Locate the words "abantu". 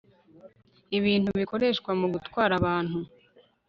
2.59-2.97